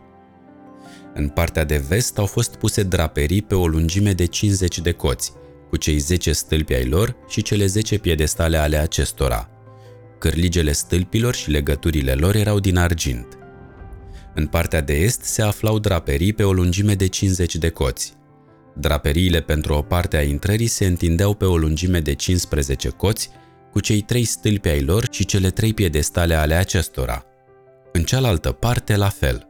În 1.13 1.27
partea 1.27 1.63
de 1.63 1.83
vest 1.87 2.17
au 2.17 2.25
fost 2.25 2.55
puse 2.55 2.83
draperii 2.83 3.41
pe 3.41 3.55
o 3.55 3.67
lungime 3.67 4.13
de 4.13 4.25
50 4.25 4.79
de 4.79 4.91
coți, 4.91 5.33
cu 5.69 5.77
cei 5.77 5.97
10 5.97 6.31
stâlpi 6.31 6.73
ai 6.73 6.85
lor 6.85 7.15
și 7.27 7.41
cele 7.41 7.65
10 7.65 7.97
piedestale 7.97 8.57
ale 8.57 8.77
acestora. 8.77 9.49
Cârligele 10.19 10.71
stâlpilor 10.71 11.35
și 11.35 11.49
legăturile 11.49 12.13
lor 12.13 12.35
erau 12.35 12.59
din 12.59 12.77
argint. 12.77 13.37
În 14.35 14.47
partea 14.47 14.81
de 14.81 14.93
est 14.93 15.23
se 15.23 15.41
aflau 15.41 15.79
draperii 15.79 16.33
pe 16.33 16.43
o 16.43 16.53
lungime 16.53 16.93
de 16.93 17.07
50 17.07 17.55
de 17.55 17.69
coți. 17.69 18.13
Draperiile 18.75 19.41
pentru 19.41 19.73
o 19.73 19.81
parte 19.81 20.17
a 20.17 20.21
intrării 20.21 20.67
se 20.67 20.85
întindeau 20.85 21.33
pe 21.33 21.45
o 21.45 21.57
lungime 21.57 21.99
de 21.99 22.13
15 22.13 22.89
coți 22.89 23.29
cu 23.71 23.79
cei 23.79 24.01
trei 24.01 24.23
stâlpi 24.23 24.67
ai 24.67 24.81
lor 24.81 25.07
și 25.11 25.25
cele 25.25 25.49
trei 25.49 25.73
piedestale 25.73 26.33
ale 26.33 26.53
acestora. 26.53 27.25
În 27.91 28.03
cealaltă 28.03 28.51
parte, 28.51 28.95
la 28.95 29.09
fel. 29.09 29.47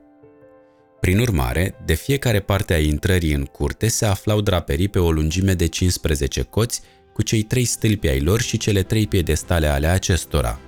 Prin 1.00 1.20
urmare, 1.20 1.76
de 1.86 1.94
fiecare 1.94 2.40
parte 2.40 2.74
a 2.74 2.80
intrării 2.80 3.34
în 3.34 3.44
curte 3.44 3.88
se 3.88 4.06
aflau 4.06 4.42
draperii 4.42 4.88
pe 4.88 5.00
o 5.00 5.12
lungime 5.12 5.54
de 5.54 5.66
15 5.66 6.42
coți 6.42 6.82
cu 7.14 7.22
cei 7.22 7.44
trei 7.44 7.66
stâlpi 7.66 8.08
ai 8.08 8.20
lor 8.20 8.42
și 8.42 8.58
cele 8.58 8.84
trei 8.84 9.08
piedestale 9.08 9.68
ale 9.68 9.88
acestora. 9.88 10.60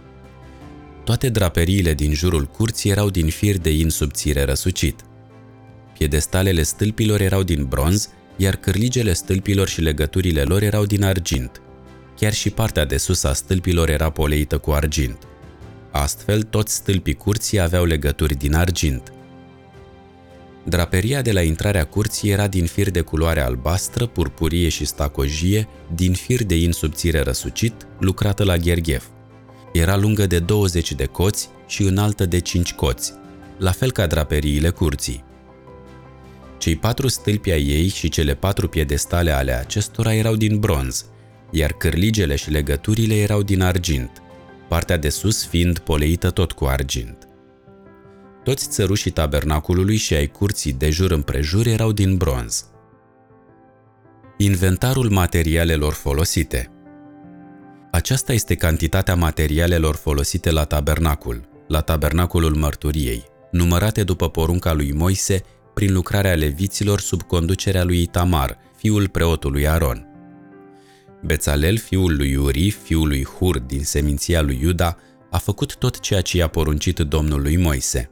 Toate 1.06 1.30
draperiile 1.30 1.94
din 1.94 2.14
jurul 2.14 2.46
curții 2.46 2.90
erau 2.90 3.10
din 3.10 3.30
fir 3.30 3.58
de 3.58 3.72
in 3.72 3.90
subțire 3.90 4.44
răsucit. 4.44 5.02
Piedestalele 5.98 6.64
stâlpilor 6.64 7.22
erau 7.22 7.44
din 7.44 7.66
bronz, 7.66 8.10
iar 8.38 8.56
cârligele 8.56 9.14
stâlpilor 9.14 9.68
și 9.68 9.82
legăturile 9.82 10.42
lor 10.42 10.62
erau 10.62 10.86
din 10.86 11.04
argint. 11.04 11.62
Chiar 12.16 12.34
și 12.34 12.50
partea 12.50 12.86
de 12.86 12.98
sus 12.98 13.24
a 13.24 13.34
stâlpilor 13.34 13.90
era 13.90 14.10
poleită 14.10 14.58
cu 14.58 14.72
argint. 14.72 15.18
Astfel, 15.92 16.44
toți 16.44 16.74
stâlpii 16.74 17.14
curții 17.14 17.60
aveau 17.60 17.86
legături 17.86 18.36
din 18.36 18.56
argint. 18.56 19.14
Draperia 20.64 21.22
de 21.22 21.32
la 21.32 21.42
intrarea 21.42 21.84
curții 21.84 22.30
era 22.30 22.48
din 22.48 22.66
fir 22.66 22.92
de 22.92 23.02
culoare 23.02 23.42
albastră, 23.42 24.06
purpurie 24.06 24.70
și 24.70 24.86
stacojie, 24.86 25.68
din 25.96 26.14
fir 26.14 26.44
de 26.44 26.58
in 26.58 26.72
subțire 26.72 27.22
răsucit, 27.22 27.74
lucrată 28.00 28.44
la 28.44 28.58
gherghef. 28.58 29.06
Era 29.75 29.96
lungă 29.96 30.25
de 30.25 30.39
20 30.39 30.91
de 30.91 31.05
coți 31.05 31.50
și 31.67 31.84
înaltă 31.84 32.25
de 32.25 32.39
5 32.39 32.74
coți, 32.74 33.13
la 33.58 33.72
fel 33.72 33.91
ca 33.91 34.08
draperiile 34.08 34.70
curții. 34.70 35.24
Cei 36.58 36.75
patru 36.75 37.08
stâlpi 37.08 37.51
ai 37.51 37.63
ei 37.63 37.88
și 37.88 38.10
cele 38.10 38.34
patru 38.34 38.67
piedestale 38.67 39.32
ale 39.32 39.51
acestora 39.51 40.13
erau 40.13 40.36
din 40.36 40.60
bronz, 40.60 41.05
iar 41.51 41.72
cârligele 41.72 42.36
și 42.36 42.51
legăturile 42.51 43.15
erau 43.15 43.41
din 43.41 43.62
argint, 43.62 44.22
partea 44.67 44.98
de 44.98 45.10
sus 45.10 45.46
fiind 45.46 45.79
poleită 45.79 46.29
tot 46.29 46.51
cu 46.51 46.65
argint. 46.65 47.27
Toți 48.44 48.70
țărușii 48.70 49.12
tabernaculului 49.12 49.98
și 49.98 50.13
ai 50.13 50.27
curții 50.27 50.74
de 50.74 50.89
jur 50.89 51.12
împrejur 51.12 51.67
erau 51.67 51.91
din 51.91 52.17
bronz. 52.17 52.65
Inventarul 54.38 55.10
materialelor 55.10 55.94
folosite 55.94 56.70
Aceasta 57.96 58.34
este 58.34 58.56
cantitatea 58.56 59.16
materialelor 59.16 59.96
folosite 59.96 60.52
la 60.52 60.64
tabernacul, 60.64 61.50
la 61.68 61.82
tabernaculul 61.82 62.56
mărturiei, 62.56 63.24
numărate 63.52 64.04
după 64.04 64.30
porunca 64.30 64.74
lui 64.74 64.92
Moise 64.92 65.42
prin 65.74 65.94
lucrarea 65.94 66.36
leviților 66.36 67.00
sub 67.00 67.22
conducerea 67.22 67.84
lui 67.84 68.02
Itamar, 68.02 68.58
fiul 68.78 69.10
preotului 69.10 69.68
Aron. 69.68 70.08
Bețalel, 71.24 71.78
fiul 71.78 72.16
lui 72.16 72.36
Uri, 72.36 72.70
fiul 72.70 73.08
lui 73.08 73.25
Hur 73.25 73.60
din 73.60 73.84
seminția 73.84 74.42
lui 74.42 74.60
Iuda, 74.62 74.98
a 75.32 75.38
făcut 75.38 75.75
tot 75.75 76.00
ceea 76.00 76.22
ce 76.22 76.38
i-a 76.38 76.48
poruncit 76.48 77.00
Domnul 77.00 77.42
lui 77.42 77.58
Moise. 77.58 78.10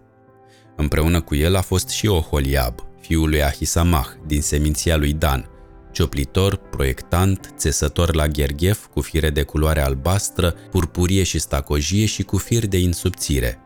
Împreună 0.76 1.22
cu 1.22 1.36
el 1.36 1.56
a 1.56 1.62
fost 1.62 1.90
și 1.90 2.08
Oholiab, 2.08 2.80
fiul 3.02 3.30
lui 3.30 3.44
Ahisamah, 3.44 4.08
din 4.28 4.42
seminția 4.42 4.96
lui 4.98 5.14
Dan, 5.14 5.50
cioplitor, 5.94 6.56
proiectant, 6.56 7.54
țesător 7.58 8.16
la 8.16 8.28
gherghef 8.28 8.86
cu 8.86 9.02
fire 9.02 9.30
de 9.30 9.44
culoare 9.44 9.82
albastră, 9.82 10.56
purpurie 10.72 11.24
și 11.24 11.40
stacojie 11.40 12.06
și 12.06 12.24
cu 12.24 12.38
fir 12.38 12.68
de 12.68 12.78
insubțire. 12.78 13.60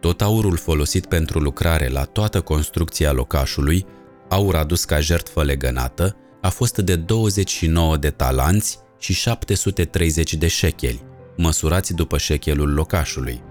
Tot 0.00 0.22
aurul 0.22 0.56
folosit 0.56 1.06
pentru 1.06 1.38
lucrare 1.38 1.88
la 1.88 2.04
toată 2.04 2.40
construcția 2.40 3.12
locașului, 3.12 3.86
aur 4.28 4.54
adus 4.54 4.84
ca 4.84 5.00
jertfă 5.00 5.42
legănată, 5.42 6.16
a 6.40 6.48
fost 6.48 6.76
de 6.76 6.96
29 6.96 7.96
de 7.96 8.10
talanți 8.10 8.78
și 8.98 9.12
730 9.12 10.34
de 10.34 10.48
șecheli, 10.48 11.04
măsurați 11.36 11.94
după 11.94 12.18
șechelul 12.18 12.72
locașului. 12.72 13.42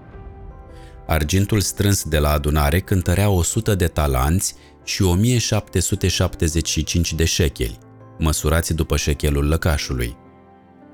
Argintul 1.06 1.60
strâns 1.60 2.04
de 2.04 2.18
la 2.18 2.30
adunare 2.30 2.80
cântărea 2.80 3.28
100 3.28 3.74
de 3.74 3.86
talanți 3.86 4.54
și 4.84 5.02
1775 5.02 7.14
de 7.14 7.24
șecheli, 7.24 7.78
măsurați 8.18 8.74
după 8.74 8.96
șechelul 8.96 9.48
lăcașului. 9.48 10.16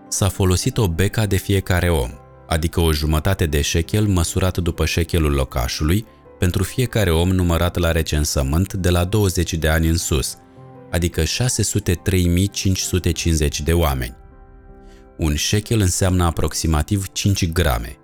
s-a 0.08 0.28
folosit 0.28 0.78
o 0.78 0.88
beca 0.88 1.26
de 1.26 1.36
fiecare 1.36 1.90
om, 1.90 2.10
adică 2.46 2.80
o 2.80 2.92
jumătate 2.92 3.46
de 3.46 3.60
șechel 3.60 4.06
măsurat 4.06 4.58
după 4.58 4.84
șechelul 4.84 5.32
locașului, 5.32 6.06
pentru 6.38 6.62
fiecare 6.62 7.10
om 7.10 7.28
numărat 7.28 7.76
la 7.76 7.92
recensământ 7.92 8.72
de 8.72 8.90
la 8.90 9.04
20 9.04 9.54
de 9.54 9.68
ani 9.68 9.88
în 9.88 9.96
sus, 9.96 10.36
adică 10.90 11.22
603.550 11.22 11.26
de 13.64 13.72
oameni. 13.72 14.16
Un 15.18 15.34
șechel 15.34 15.80
înseamnă 15.80 16.24
aproximativ 16.24 17.06
5 17.12 17.52
grame. 17.52 17.96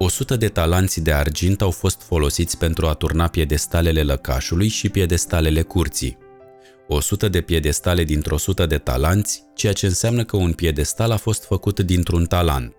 100 0.00 0.36
de 0.36 0.48
talanți 0.48 1.00
de 1.00 1.12
argint 1.12 1.60
au 1.60 1.70
fost 1.70 2.02
folosiți 2.02 2.58
pentru 2.58 2.86
a 2.86 2.94
turna 2.94 3.28
piedestalele 3.28 4.02
lăcașului 4.02 4.68
și 4.68 4.88
piedestalele 4.88 5.62
curții. 5.62 6.18
100 6.88 7.28
de 7.28 7.40
piedestale 7.40 8.04
dintr-o 8.04 8.36
sută 8.36 8.66
de 8.66 8.78
talanți, 8.78 9.42
ceea 9.54 9.72
ce 9.72 9.86
înseamnă 9.86 10.24
că 10.24 10.36
un 10.36 10.52
piedestal 10.52 11.10
a 11.10 11.16
fost 11.16 11.44
făcut 11.44 11.80
dintr-un 11.80 12.26
talant. 12.26 12.74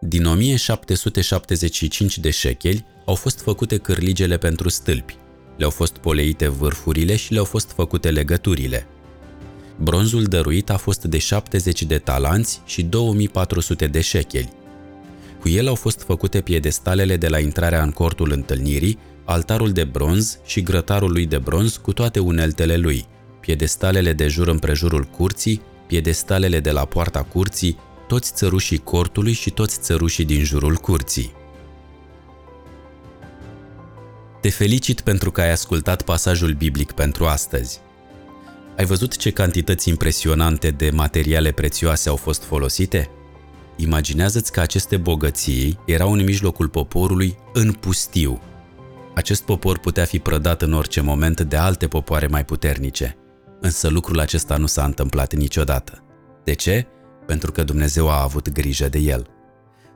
Din 0.00 0.26
1775 0.26 2.18
de 2.18 2.30
șecheli 2.30 2.86
au 3.04 3.14
fost 3.14 3.40
făcute 3.40 3.76
cârligele 3.76 4.36
pentru 4.36 4.68
stâlpi, 4.68 5.16
le-au 5.56 5.70
fost 5.70 5.96
poleite 5.96 6.48
vârfurile 6.48 7.16
și 7.16 7.32
le-au 7.32 7.44
fost 7.44 7.70
făcute 7.70 8.10
legăturile. 8.10 8.86
Bronzul 9.80 10.24
dăruit 10.24 10.70
a 10.70 10.76
fost 10.76 11.04
de 11.04 11.18
70 11.18 11.82
de 11.82 11.98
talanți 11.98 12.60
și 12.64 12.82
2400 12.82 13.86
de 13.86 14.00
șecheli. 14.00 14.62
Cu 15.44 15.50
el 15.50 15.68
au 15.68 15.74
fost 15.74 16.02
făcute 16.02 16.40
piedestalele 16.40 17.16
de 17.16 17.28
la 17.28 17.38
intrarea 17.38 17.82
în 17.82 17.90
cortul 17.90 18.30
întâlnirii, 18.32 18.98
altarul 19.24 19.72
de 19.72 19.84
bronz 19.84 20.38
și 20.44 20.62
grătarul 20.62 21.12
lui 21.12 21.26
de 21.26 21.38
bronz 21.38 21.76
cu 21.76 21.92
toate 21.92 22.18
uneltele 22.18 22.76
lui, 22.76 23.06
piedestalele 23.40 24.12
de 24.12 24.28
jur 24.28 24.48
împrejurul 24.48 25.04
curții, 25.04 25.60
piedestalele 25.86 26.60
de 26.60 26.70
la 26.70 26.84
poarta 26.84 27.22
curții, 27.22 27.78
toți 28.06 28.32
țărușii 28.32 28.78
cortului 28.78 29.32
și 29.32 29.50
toți 29.50 29.80
țărușii 29.80 30.24
din 30.24 30.44
jurul 30.44 30.74
curții. 30.74 31.32
Te 34.40 34.48
felicit 34.48 35.00
pentru 35.00 35.30
că 35.30 35.40
ai 35.40 35.50
ascultat 35.50 36.02
pasajul 36.02 36.52
biblic 36.52 36.92
pentru 36.92 37.24
astăzi. 37.24 37.80
Ai 38.76 38.84
văzut 38.84 39.16
ce 39.16 39.30
cantități 39.30 39.88
impresionante 39.88 40.70
de 40.70 40.90
materiale 40.90 41.52
prețioase 41.52 42.08
au 42.08 42.16
fost 42.16 42.42
folosite? 42.42 43.10
Imaginează-ți 43.76 44.52
că 44.52 44.60
aceste 44.60 44.96
bogății 44.96 45.78
erau 45.86 46.12
în 46.12 46.24
mijlocul 46.24 46.68
poporului 46.68 47.38
în 47.52 47.72
pustiu. 47.72 48.40
Acest 49.14 49.42
popor 49.42 49.78
putea 49.78 50.04
fi 50.04 50.18
prădat 50.18 50.62
în 50.62 50.72
orice 50.72 51.00
moment 51.00 51.40
de 51.40 51.56
alte 51.56 51.88
popoare 51.88 52.26
mai 52.26 52.44
puternice, 52.44 53.16
însă 53.60 53.88
lucrul 53.88 54.20
acesta 54.20 54.56
nu 54.56 54.66
s-a 54.66 54.84
întâmplat 54.84 55.34
niciodată. 55.34 56.04
De 56.44 56.52
ce? 56.52 56.86
Pentru 57.26 57.52
că 57.52 57.62
Dumnezeu 57.62 58.10
a 58.10 58.22
avut 58.22 58.52
grijă 58.52 58.88
de 58.88 58.98
el. 58.98 59.26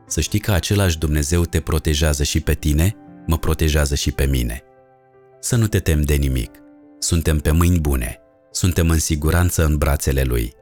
Să 0.06 0.20
știi 0.20 0.38
că 0.38 0.52
același 0.52 0.98
Dumnezeu 0.98 1.44
te 1.44 1.60
protejează 1.60 2.22
și 2.22 2.40
pe 2.40 2.54
tine, 2.54 2.96
mă 3.26 3.38
protejează 3.38 3.94
și 3.94 4.12
pe 4.12 4.26
mine. 4.26 4.62
Să 5.40 5.56
nu 5.56 5.66
te 5.66 5.78
tem 5.78 6.00
de 6.00 6.14
nimic. 6.14 6.50
Suntem 6.98 7.38
pe 7.38 7.50
mâini 7.50 7.80
bune. 7.80 8.18
Suntem 8.50 8.90
în 8.90 8.98
siguranță 8.98 9.64
în 9.64 9.76
brațele 9.76 10.22
Lui. 10.22 10.52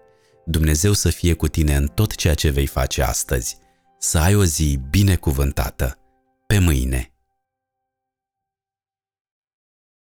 Dumnezeu 0.49 0.93
să 0.93 1.11
fie 1.11 1.35
cu 1.35 1.49
tine 1.49 1.77
în 1.77 1.87
tot 1.87 2.15
ceea 2.15 2.35
ce 2.35 2.51
vei 2.51 2.67
face 2.67 3.03
astăzi. 3.03 3.59
Să 3.99 4.19
ai 4.19 4.35
o 4.35 4.45
zi 4.45 4.79
binecuvântată. 4.91 5.99
Pe 6.47 6.59
mâine! 6.59 7.16